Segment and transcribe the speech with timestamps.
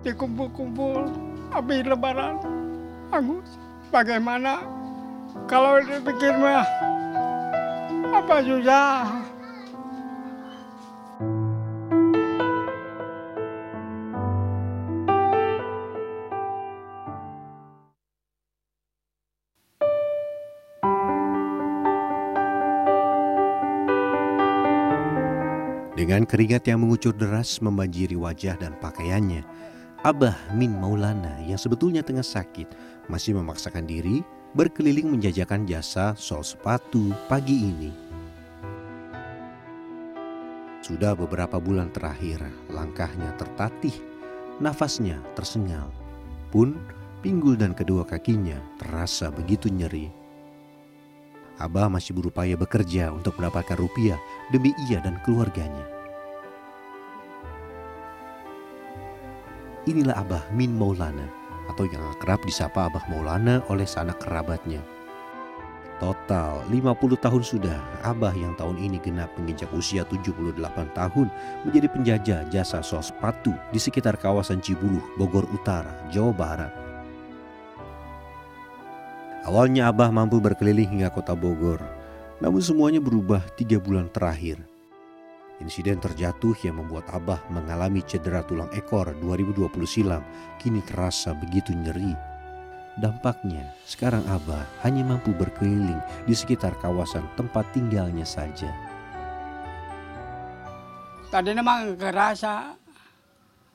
[0.00, 1.12] dikumpul-kumpul
[1.52, 2.40] habis lebaran.
[3.10, 3.58] Agus,
[3.90, 4.62] bagaimana
[5.50, 6.64] kalau dipikir mah
[8.10, 9.06] apa susah.
[26.00, 29.44] Dengan keringat yang mengucur deras membanjiri wajah dan pakaiannya,
[30.00, 32.72] Abah Min Maulana yang sebetulnya tengah sakit
[33.12, 34.24] masih memaksakan diri
[34.56, 37.92] berkeliling menjajakan jasa sol sepatu pagi ini.
[40.80, 42.40] Sudah beberapa bulan terakhir,
[42.72, 43.92] langkahnya tertatih,
[44.56, 45.92] nafasnya tersengal.
[46.48, 46.80] Pun,
[47.20, 50.08] pinggul dan kedua kakinya terasa begitu nyeri.
[51.60, 54.16] Abah masih berupaya bekerja untuk mendapatkan rupiah
[54.48, 55.99] demi ia dan keluarganya.
[59.88, 61.24] Inilah Abah Min Maulana
[61.72, 64.84] atau yang akrab disapa Abah Maulana oleh sanak kerabatnya.
[65.96, 70.56] Total 50 tahun sudah Abah yang tahun ini genap menginjak usia 78
[70.96, 71.28] tahun
[71.64, 76.72] menjadi penjajah jasa sol sepatu di sekitar kawasan Cibuluh, Bogor Utara, Jawa Barat.
[79.48, 81.80] Awalnya Abah mampu berkeliling hingga kota Bogor,
[82.40, 84.69] namun semuanya berubah tiga bulan terakhir.
[85.60, 90.24] Insiden terjatuh yang membuat Abah mengalami cedera tulang ekor 2020 silam
[90.56, 92.16] kini terasa begitu nyeri.
[92.96, 98.72] Dampaknya, sekarang Abah hanya mampu berkeliling di sekitar kawasan tempat tinggalnya saja.
[101.28, 102.74] Tadi memang ngerasa,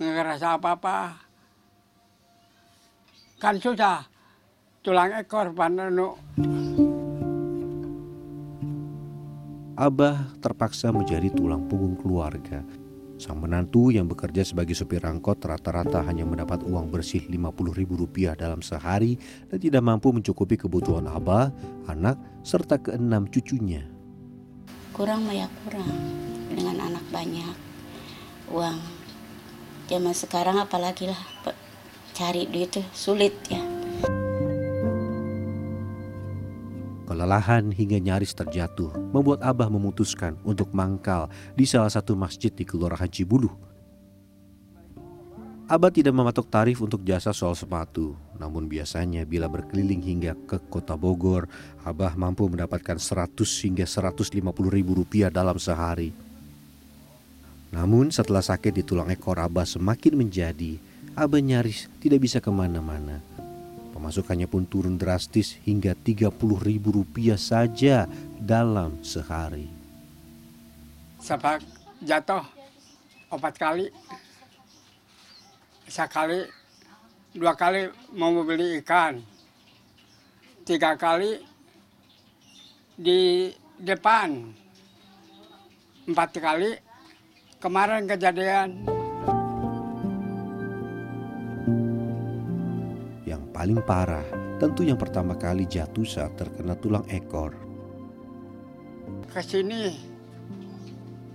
[0.00, 0.98] ngerasa apa-apa.
[3.36, 4.00] Kan susah,
[4.80, 6.16] tulang ekor panenu.
[9.76, 12.64] Abah terpaksa menjadi tulang punggung keluarga.
[13.20, 19.20] Sang menantu yang bekerja sebagai supir angkot rata-rata hanya mendapat uang bersih Rp50.000 dalam sehari
[19.48, 21.52] dan tidak mampu mencukupi kebutuhan Abah,
[21.88, 23.96] anak, serta keenam cucunya.
[24.96, 25.92] kurang mah ya kurang
[26.48, 27.52] dengan anak banyak
[28.48, 28.80] uang
[29.92, 31.20] zaman sekarang apalagi lah
[32.16, 33.60] cari duit itu sulit ya
[37.26, 41.26] Kelelahan hingga nyaris terjatuh membuat Abah memutuskan untuk mangkal
[41.58, 43.50] di salah satu masjid di Kelurahan Cibuluh.
[45.66, 50.94] Abah tidak mematok tarif untuk jasa soal sepatu, namun biasanya bila berkeliling hingga ke kota
[50.94, 51.50] Bogor,
[51.82, 54.30] Abah mampu mendapatkan 100 hingga 150
[54.70, 56.14] ribu rupiah dalam sehari.
[57.74, 60.78] Namun setelah sakit di tulang ekor Abah semakin menjadi,
[61.18, 63.18] Abah nyaris tidak bisa ke mana-mana.
[63.96, 66.28] Pemasukannya pun turun drastis hingga 30
[66.60, 68.04] ribu rupiah saja
[68.36, 69.72] dalam sehari.
[71.16, 71.64] Sampai
[72.04, 72.44] jatuh
[73.32, 73.88] empat kali.
[75.88, 76.44] Sekali,
[77.32, 79.16] dua kali mau beli ikan.
[80.68, 81.40] Tiga kali
[83.00, 83.48] di
[83.80, 84.52] depan.
[86.04, 86.76] Empat kali
[87.64, 88.95] kemarin kejadian.
[93.66, 94.22] Paling parah
[94.62, 97.50] tentu yang pertama kali jatuh saat terkena tulang ekor.
[99.26, 99.90] ke sini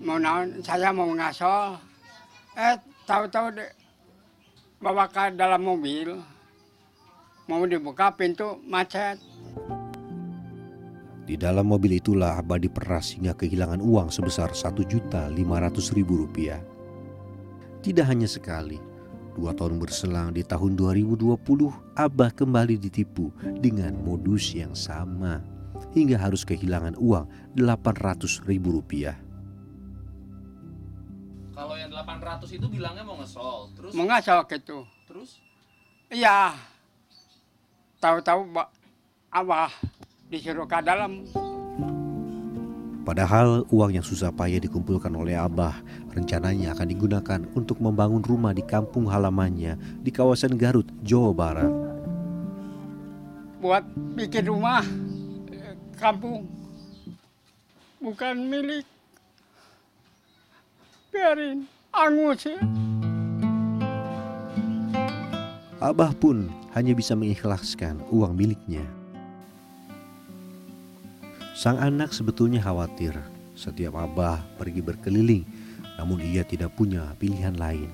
[0.00, 1.76] mau naon saya mau ngasol
[2.56, 3.60] eh tahu-tahu
[4.80, 6.16] bawa ke dalam mobil
[7.44, 9.20] mau dibuka pintu macet
[11.28, 16.60] Di dalam mobil itulah Abah diperas hingga kehilangan uang sebesar Rp1.500.000 rupiah.
[17.80, 18.76] Tidak hanya sekali,
[19.34, 21.34] dua tahun berselang di tahun 2020
[21.98, 25.42] Abah kembali ditipu dengan modus yang sama
[25.92, 27.26] hingga harus kehilangan uang
[27.58, 29.18] Rp800.000 rupiah.
[31.54, 33.74] Kalau yang 800 itu bilangnya mau ngesol.
[33.78, 35.38] Terus mau ngasol gitu terus
[36.08, 36.56] iya
[38.00, 38.72] tahu-tahu ba-
[39.30, 39.70] abah
[40.26, 41.22] disuruh ke dalam
[43.04, 45.84] Padahal uang yang susah payah dikumpulkan oleh Abah
[46.16, 51.72] rencananya akan digunakan untuk membangun rumah di kampung halamannya di kawasan Garut, Jawa Barat.
[53.64, 53.80] buat
[54.12, 54.84] bikin rumah
[55.96, 56.44] kampung
[57.96, 58.84] bukan milik
[61.08, 62.60] biarin angus ya
[65.80, 68.80] Abah pun hanya bisa mengikhlaskan uang miliknya.
[71.54, 73.14] Sang anak sebetulnya khawatir
[73.54, 75.46] setiap Abah pergi berkeliling,
[75.96, 77.88] namun ia tidak punya pilihan lain.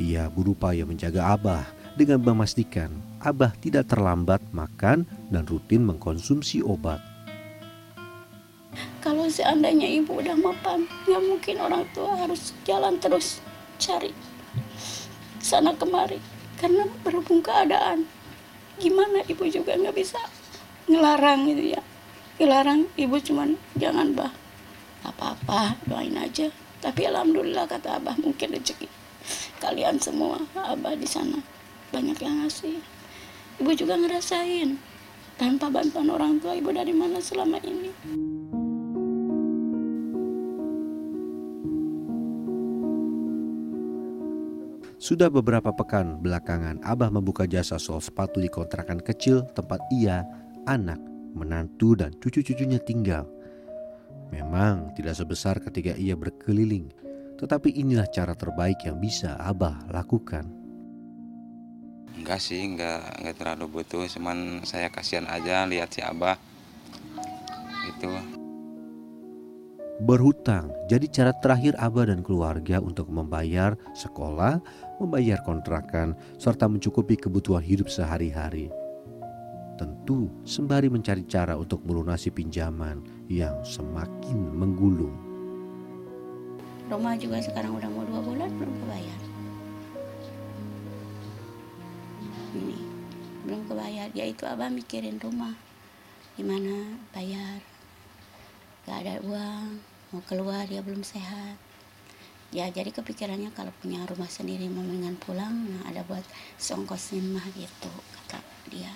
[0.00, 1.64] Ia berupaya menjaga Abah
[2.00, 2.88] dengan memastikan
[3.20, 7.00] Abah tidak terlambat makan dan rutin mengkonsumsi obat.
[9.06, 13.38] kalau seandainya ibu udah mapan nggak mungkin orang tua harus jalan terus
[13.78, 14.10] cari
[15.38, 16.18] sana kemari
[16.58, 18.02] karena berhubung keadaan
[18.82, 20.18] gimana ibu juga nggak bisa
[20.86, 21.82] ngelarang gitu ya.
[22.38, 24.32] Ngelarang ibu cuman jangan bah
[25.06, 26.50] apa-apa doain aja.
[26.82, 29.06] Tapi alhamdulillah kata abah mungkin rezeki
[29.58, 31.40] kalian semua abah di sana
[31.90, 32.78] banyak yang ngasih.
[33.56, 34.76] Ibu juga ngerasain
[35.40, 37.90] tanpa bantuan orang tua ibu dari mana selama ini?
[44.96, 50.26] Sudah beberapa pekan belakangan Abah membuka jasa soal sepatu di kontrakan kecil tempat ia,
[50.66, 50.98] anak,
[51.32, 53.26] menantu dan cucu-cucunya tinggal.
[54.34, 56.90] Memang tidak sebesar ketika ia berkeliling,
[57.38, 60.50] tetapi inilah cara terbaik yang bisa Abah lakukan.
[62.16, 66.34] Enggak sih, enggak enggak terlalu butuh, cuman saya kasihan aja lihat si Abah.
[67.86, 68.10] Gitu.
[70.02, 74.60] Berhutang jadi cara terakhir Abah dan keluarga untuk membayar sekolah,
[75.00, 78.68] membayar kontrakan, serta mencukupi kebutuhan hidup sehari-hari.
[79.76, 85.12] Tentu sembari mencari cara untuk melunasi pinjaman yang semakin menggulung.
[86.86, 89.20] rumah juga sekarang udah mau dua bulan belum kebayar.
[92.56, 92.78] Ini
[93.44, 94.08] belum kebayar.
[94.16, 95.52] Ya itu abah mikirin rumah.
[96.40, 97.60] Gimana bayar?
[98.88, 99.82] Gak ada uang
[100.14, 101.58] mau keluar dia belum sehat.
[102.54, 106.22] Ya jadi kepikirannya kalau punya rumah sendiri mendingan pulang nah ada buat
[106.56, 108.38] songkosin mah gitu kata
[108.70, 108.94] dia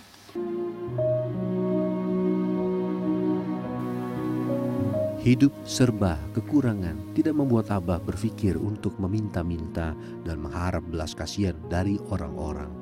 [5.20, 9.92] Hidup serba kekurangan tidak membuat Abah berpikir untuk meminta-minta
[10.24, 12.72] dan mengharap belas kasihan dari orang-orang.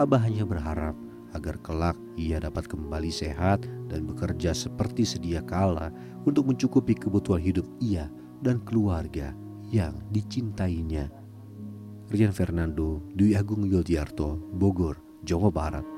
[0.00, 0.96] Abah hanya berharap
[1.36, 5.92] agar kelak ia dapat kembali sehat dan bekerja seperti sedia kala
[6.24, 8.08] untuk mencukupi kebutuhan hidup ia
[8.40, 9.36] dan keluarga
[9.68, 11.12] yang dicintainya.
[12.08, 15.97] Rian Fernando, Dwi Agung Yuldiarto, Bogor, жолго барат